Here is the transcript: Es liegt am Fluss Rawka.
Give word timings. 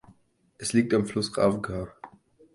Es 0.57 0.73
liegt 0.73 0.95
am 0.95 1.05
Fluss 1.05 1.37
Rawka. 1.37 1.93